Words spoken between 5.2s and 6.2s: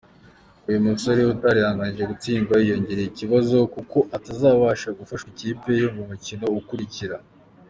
ikipe ye mu